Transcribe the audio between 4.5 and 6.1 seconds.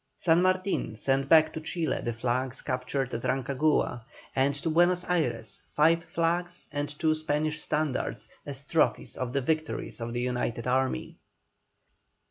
to Buenos Ayres five